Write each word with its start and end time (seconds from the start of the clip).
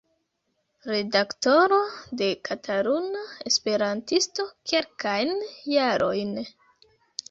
Redaktoro 0.91 1.77
de 2.23 2.31
Kataluna 2.49 3.23
Esperantisto 3.53 4.51
kelkajn 4.75 5.41
jarojn. 5.79 6.39